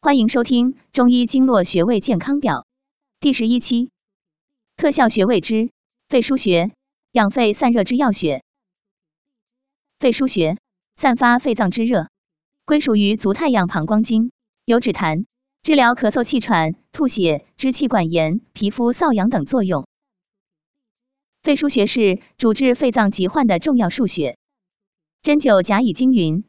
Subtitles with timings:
[0.00, 2.60] 欢迎收听《中医经络穴位健康表》
[3.18, 3.90] 第十一期，
[4.76, 5.72] 特效穴位之
[6.08, 6.70] 肺腧穴，
[7.10, 8.44] 养肺散热之要穴。
[9.98, 10.56] 肺腧穴
[10.94, 12.10] 散发肺脏之热，
[12.64, 14.30] 归属于足太阳膀胱经，
[14.64, 15.24] 有止痰、
[15.64, 19.88] 治疗咳嗽、气喘、吐血、支气管炎、皮肤瘙痒等作用。
[21.42, 24.38] 肺腧穴是主治肺脏疾患的重要腧穴。
[25.22, 26.44] 针灸甲乙经云：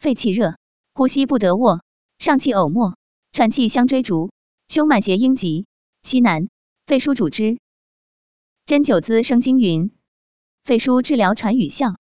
[0.00, 0.56] 肺气热，
[0.94, 1.80] 呼吸不得卧。
[2.22, 2.94] 上气呕沫，
[3.32, 4.30] 喘气相追逐，
[4.68, 5.66] 胸满胁阴急，
[6.04, 6.46] 西南，
[6.86, 7.58] 肺腧主之。
[8.64, 9.90] 针灸滋生经云，
[10.62, 11.96] 肺腧治疗喘语效。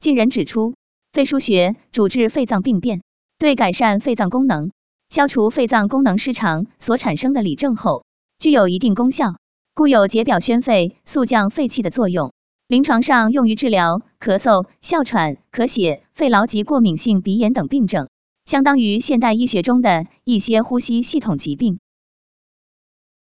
[0.00, 0.74] 近人指出，
[1.12, 3.02] 肺腧穴主治肺脏病变，
[3.36, 4.72] 对改善肺脏功能、
[5.10, 8.06] 消除肺脏功能失常所产生的里症后，
[8.38, 9.36] 具有一定功效，
[9.74, 12.32] 故有解表宣肺、速降肺气的作用。
[12.68, 18.08] 临床上用于治疗咳嗽、哮喘、咳血、肺痨及过敏性鼻炎等病症。
[18.48, 21.80] 相当于现代医学中的一些呼吸系统疾病。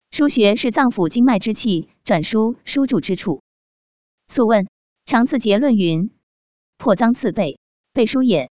[0.09, 3.43] 腧穴是脏腑经脉之气转输输注之处。
[4.27, 4.67] 素问：
[5.05, 6.09] 长次结论云：
[6.79, 7.59] 破脏刺背，
[7.93, 8.49] 背腧也。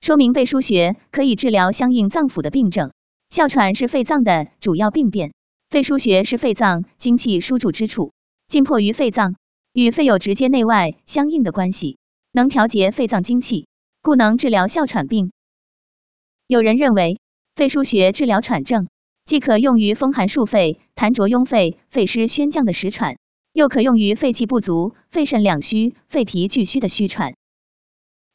[0.00, 2.90] 说明背腧穴可以治疗相应脏腑的病症。
[3.30, 5.32] 哮喘是肺脏的主要病变，
[5.70, 8.12] 肺腧穴是肺脏精气输注之处，
[8.48, 9.36] 浸迫于肺脏，
[9.72, 11.98] 与肺有直接内外相应的关系，
[12.32, 13.68] 能调节肺脏精气，
[14.02, 15.30] 故能治疗哮喘病。
[16.48, 17.20] 有人认为，
[17.56, 18.88] 肺腧穴治疗喘症，
[19.26, 23.18] 既可用于风寒束肺、痰浊壅肺、肺湿宣降的实喘，
[23.52, 27.34] 又可用于肺气不足、肺肾两虚、肺脾俱虚的虚喘。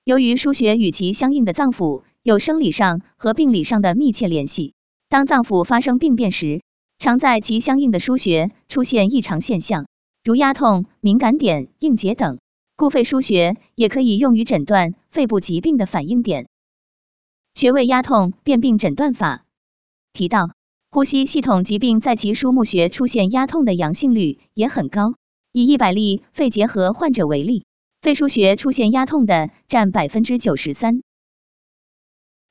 [0.04, 4.76] 由于腧穴与其相应的脏腑有生理上和病理上的密切联系，
[5.10, 6.62] 当脏腑发生病变时，
[7.00, 9.88] 常在其相应的腧穴出现异常现象，
[10.24, 12.38] 如压痛、敏感点、硬结等，
[12.76, 16.46] 故肺腧穴也可以用于诊断肺部疾病的反应点。
[17.54, 19.46] 穴位压痛辨病诊断法
[20.12, 20.50] 提到，
[20.90, 25.14] 呼吸系统疾病在其枢募穴出现压痛的阳性率也很高。
[25.52, 27.66] 以一百例肺结核患者为例，
[28.02, 31.04] 肺腧穴出现压痛的占百分之九十三。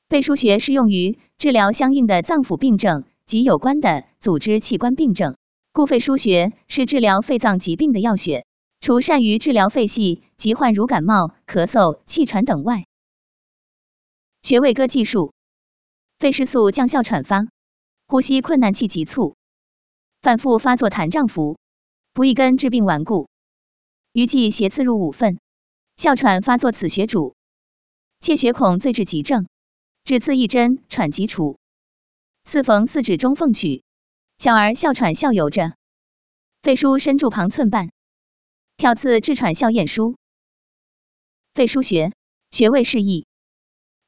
[0.07, 5.35] 肺腧穴适用于治疗相应的脏腑病症及有关的组织器官病症，
[5.73, 8.45] 故肺腧穴是治疗肺脏疾病的要穴。
[8.79, 12.85] 除善于治疗肺系疾患如感冒、咳嗽、气喘等外，
[14.43, 15.33] 穴位歌技术：
[16.19, 17.47] 肺失速降哮喘发，
[18.07, 19.37] 呼吸困难气急促，
[20.21, 21.57] 反复发作痰胀服，
[22.11, 23.29] 不一根治病顽固，
[24.11, 25.39] 余气邪刺入五分，
[25.95, 27.37] 哮喘发作此穴主，
[28.19, 29.47] 切穴孔最治急症，
[30.03, 31.57] 只刺一针喘即除。
[32.43, 33.81] 四缝四指中缝取，
[34.39, 35.77] 小儿哮喘笑游着，
[36.61, 37.93] 肺腧深柱旁寸半，
[38.75, 40.17] 挑刺治喘笑咽舒。
[41.53, 42.11] 肺腧穴。
[42.51, 43.25] 穴位示意。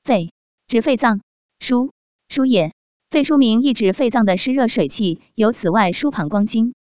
[0.05, 0.31] 肺
[0.67, 1.21] 指肺脏，
[1.57, 1.89] 腧
[2.29, 2.75] 腧也。
[3.09, 6.75] 肺腧名意指肺脏的湿热水气由此外输膀胱经。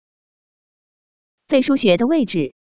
[1.46, 2.52] 肺腧穴的位置，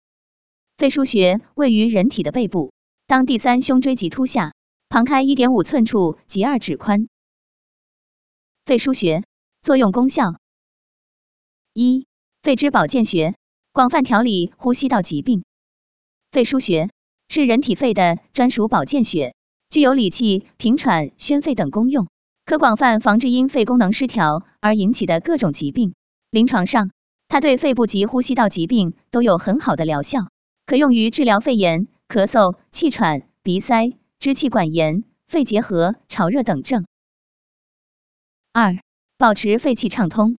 [0.76, 2.74] 肺腧穴位于人体的背部，
[3.06, 4.52] 当第三胸椎棘突下，
[4.90, 7.08] 旁开一点五寸处及二指宽。
[8.66, 9.24] 肺腧穴
[9.62, 10.34] 作用功效：
[11.72, 12.06] 一、
[12.42, 13.34] 肺之保健穴，
[13.72, 15.42] 广泛调理呼吸道疾病。
[16.30, 16.90] 肺腧穴
[17.28, 19.34] 是人体肺的专属保健穴。
[19.70, 22.08] 具有理气、平喘、宣肺等功用，
[22.44, 25.94] 可广泛防治因肺功能失调而引起的各种疾病。
[26.32, 26.90] 临床上，
[27.28, 30.28] 它对肺部及呼吸道疾病都有很好的疗效，
[30.66, 36.84] 可用于治疗肺炎、咳嗽、气喘、鼻塞、支气管炎、肺结核、潮热等症。
[38.52, 38.76] 二、
[39.18, 40.36] 保持肺气畅通。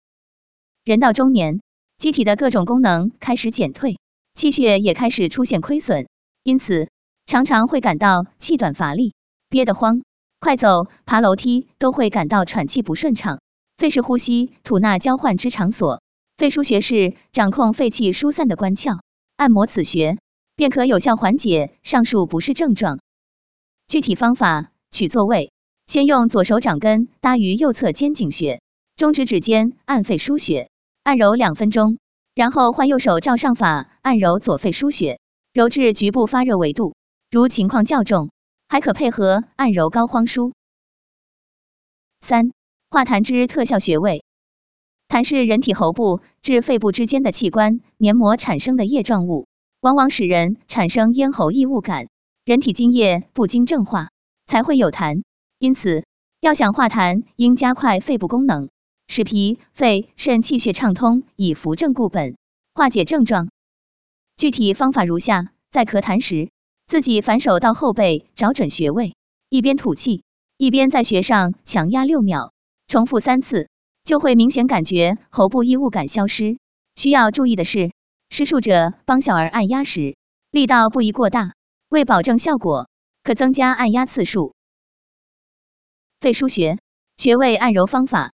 [0.84, 1.62] 人到中年，
[1.98, 3.98] 机体的各种功能开始减退，
[4.34, 6.10] 气血也开始出现亏损，
[6.44, 6.90] 因此
[7.26, 9.14] 常常会感到气短乏力。
[9.52, 10.02] 憋得慌，
[10.40, 13.42] 快走、爬楼梯都会感到喘气不顺畅。
[13.76, 16.02] 肺是呼吸、吐纳交换之场所，
[16.38, 19.00] 肺腧穴是掌控肺气疏散的关窍。
[19.36, 20.18] 按摩此穴，
[20.56, 23.00] 便可有效缓解上述不适症状。
[23.90, 25.52] 具体方法：取坐位，
[25.86, 28.62] 先用左手掌根搭于右侧肩颈穴，
[28.96, 30.70] 中指指尖按肺腧穴，
[31.04, 31.98] 按揉两分钟，
[32.34, 35.20] 然后换右手照上法按揉左肺腧穴，
[35.52, 36.94] 揉至局部发热为度。
[37.30, 38.30] 如情况较重。
[38.72, 40.54] 还可配合按揉膏肓腧。
[42.22, 42.54] 三、
[42.90, 44.24] 化痰之特效穴位。
[45.10, 49.46] 痰是人体喉部至肺部之间的器官黏膜产生的液状物，
[49.82, 52.08] 往往使人产生咽喉异物感。
[52.46, 54.08] 人体津液不经正化，
[54.46, 55.24] 才会有痰。
[55.60, 56.06] 因此，
[56.40, 58.70] 要想化痰，应加快肺部功能，
[59.06, 62.38] 使脾、肺、肾气血畅通，以扶正固本，
[62.74, 63.50] 化解症状。
[64.38, 66.52] 具体方法如下：在咳痰时。
[66.92, 69.16] 自己反手到后背找准穴位，
[69.48, 70.26] 一边吐气，
[70.58, 72.52] 一边在穴上强压六秒，
[72.86, 73.70] 重复三次，
[74.04, 76.58] 就会明显感觉喉部异物感消失。
[76.98, 77.94] 需要注意的是，
[78.30, 80.18] 施术者帮小儿按压时，
[80.52, 81.54] 力道不宜过大，
[81.88, 82.90] 为保证效果，
[83.24, 84.54] 可增加按压次数。
[86.20, 86.78] 肺腧穴
[87.16, 88.34] 穴位按揉方法，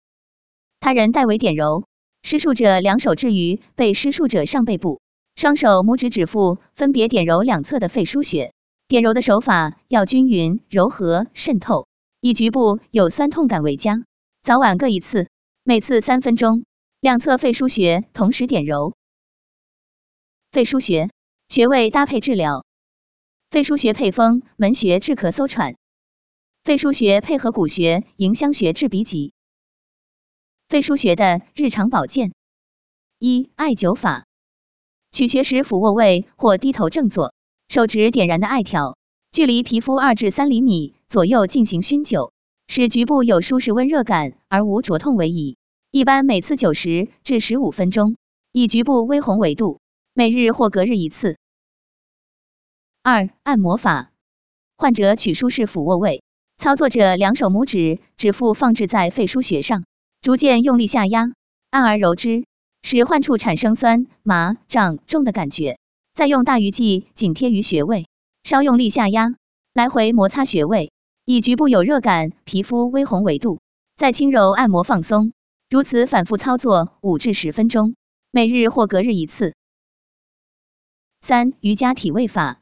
[0.80, 1.88] 他人代为点揉，
[2.22, 5.02] 施术者两手置于被施术者上背部，
[5.44, 8.54] 双手拇指指腹分别点揉两侧的肺腧穴。
[8.88, 11.90] 点揉的手法要均匀、柔和、渗透，
[12.22, 14.06] 以局部有酸痛感为佳。
[14.42, 15.28] 早晚各一次，
[15.66, 16.64] 每次三分钟。
[17.02, 18.96] 两侧肺腧穴同时点揉。
[20.54, 21.10] 肺腧穴
[21.50, 22.66] 穴位搭配治疗。
[23.50, 25.76] 肺腧穴配风门穴治咳嗽喘。
[26.64, 29.34] 肺腧穴配合骨穴迎香穴治鼻疾。
[30.70, 32.32] 肺腧穴的日常保健。
[33.20, 34.26] 一、艾灸法。
[35.14, 37.36] 取穴时俯卧位或低头正坐，
[37.70, 38.98] 手指点燃的艾条，
[39.32, 42.32] 距离皮肤二至三厘米左右进行熏灸，
[42.66, 45.56] 使局部有舒适温热感而无灼痛为宜。
[45.92, 48.18] 一般每次九十至十五分钟，
[48.52, 49.82] 以局部微红为度，
[50.16, 51.38] 每日或隔日一次。
[53.04, 54.10] 二、按摩法，
[54.78, 56.24] 患者取舒适俯卧位，
[56.58, 59.86] 操作者两手拇指指腹放置在肺腧穴上，
[60.22, 61.34] 逐渐用力下压，
[61.70, 62.46] 按而揉之，
[62.84, 65.80] 使患处产生酸麻胀重的感觉，
[66.14, 68.08] 再用大鱼际紧贴于穴位，
[68.44, 69.36] 稍用力下压，
[69.74, 70.92] 来回摩擦穴位，
[71.26, 73.62] 以局部有热感、皮肤微红为度，
[73.96, 75.32] 再轻柔按摩放松。
[75.70, 77.96] 如此反复操作五至十分钟，
[78.30, 79.56] 每日或隔日一次。
[81.22, 82.62] 三、瑜伽体位法，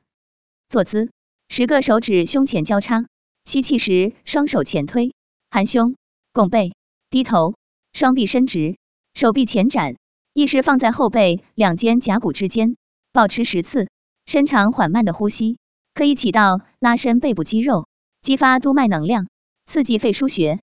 [0.69, 1.09] 坐姿，
[1.49, 3.07] 十个手指胸前交叉，
[3.43, 5.13] 吸气时双手前推，
[5.49, 5.95] 含胸，
[6.31, 6.73] 拱背，
[7.09, 7.55] 低头，
[7.91, 8.77] 双臂伸直，
[9.15, 9.97] 手臂前展，
[10.33, 12.77] 意识放在后背两肩胛骨之间，
[13.11, 13.89] 保持十次，
[14.25, 15.57] 伸长缓慢的呼吸，
[15.93, 17.87] 可以起到拉伸背部肌肉，
[18.21, 19.27] 激发督脉能量，
[19.65, 20.59] 刺激肺腧穴。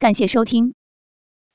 [0.00, 0.74] 感谢收听，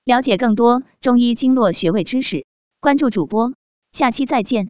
[0.05, 2.45] 了解更多中医经络穴位知识，
[2.79, 3.53] 关注主播，
[3.91, 4.69] 下期再见。